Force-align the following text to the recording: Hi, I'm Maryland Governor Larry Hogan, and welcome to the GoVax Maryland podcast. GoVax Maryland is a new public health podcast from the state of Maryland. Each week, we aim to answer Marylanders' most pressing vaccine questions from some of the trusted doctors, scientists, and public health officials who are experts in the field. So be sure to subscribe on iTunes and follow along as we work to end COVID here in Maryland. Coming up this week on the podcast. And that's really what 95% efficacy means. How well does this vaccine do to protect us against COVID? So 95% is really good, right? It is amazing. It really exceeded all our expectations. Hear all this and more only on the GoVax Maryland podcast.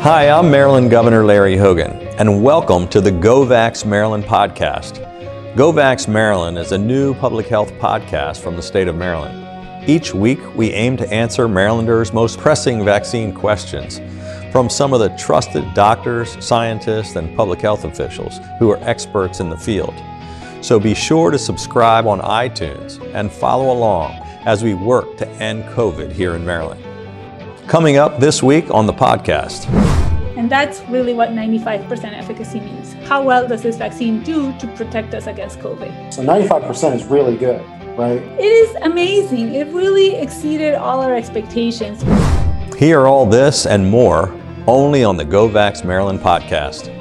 Hi, 0.00 0.30
I'm 0.30 0.48
Maryland 0.48 0.92
Governor 0.92 1.24
Larry 1.24 1.56
Hogan, 1.56 1.90
and 2.16 2.40
welcome 2.40 2.86
to 2.86 3.00
the 3.00 3.10
GoVax 3.10 3.84
Maryland 3.84 4.22
podcast. 4.22 5.04
GoVax 5.56 6.06
Maryland 6.06 6.56
is 6.56 6.70
a 6.70 6.78
new 6.78 7.14
public 7.14 7.48
health 7.48 7.72
podcast 7.80 8.40
from 8.40 8.54
the 8.54 8.62
state 8.62 8.86
of 8.86 8.94
Maryland. 8.94 9.88
Each 9.88 10.14
week, 10.14 10.38
we 10.54 10.70
aim 10.70 10.96
to 10.96 11.12
answer 11.12 11.48
Marylanders' 11.48 12.12
most 12.12 12.38
pressing 12.38 12.84
vaccine 12.84 13.34
questions 13.34 14.00
from 14.52 14.70
some 14.70 14.92
of 14.92 15.00
the 15.00 15.08
trusted 15.16 15.74
doctors, 15.74 16.36
scientists, 16.44 17.16
and 17.16 17.36
public 17.36 17.60
health 17.60 17.82
officials 17.82 18.38
who 18.60 18.70
are 18.70 18.78
experts 18.82 19.40
in 19.40 19.50
the 19.50 19.56
field. 19.56 20.00
So 20.62 20.78
be 20.78 20.94
sure 20.94 21.30
to 21.30 21.38
subscribe 21.38 22.06
on 22.06 22.20
iTunes 22.20 23.00
and 23.14 23.32
follow 23.32 23.72
along 23.72 24.12
as 24.44 24.62
we 24.62 24.74
work 24.74 25.16
to 25.16 25.28
end 25.42 25.64
COVID 25.64 26.12
here 26.12 26.34
in 26.34 26.44
Maryland. 26.44 26.82
Coming 27.66 27.96
up 27.96 28.18
this 28.18 28.42
week 28.42 28.70
on 28.70 28.86
the 28.86 28.92
podcast. 28.92 29.68
And 30.36 30.50
that's 30.50 30.80
really 30.88 31.14
what 31.14 31.30
95% 31.30 32.12
efficacy 32.12 32.60
means. 32.60 32.92
How 33.06 33.22
well 33.22 33.46
does 33.46 33.62
this 33.62 33.76
vaccine 33.76 34.22
do 34.22 34.56
to 34.58 34.66
protect 34.68 35.14
us 35.14 35.26
against 35.26 35.58
COVID? 35.60 36.12
So 36.12 36.22
95% 36.22 36.94
is 36.94 37.04
really 37.04 37.36
good, 37.36 37.60
right? 37.98 38.20
It 38.38 38.44
is 38.44 38.74
amazing. 38.82 39.54
It 39.54 39.66
really 39.68 40.16
exceeded 40.16 40.74
all 40.74 41.00
our 41.00 41.14
expectations. 41.14 42.02
Hear 42.74 43.06
all 43.06 43.26
this 43.26 43.66
and 43.66 43.88
more 43.88 44.34
only 44.66 45.04
on 45.04 45.16
the 45.16 45.24
GoVax 45.24 45.84
Maryland 45.84 46.20
podcast. 46.20 46.99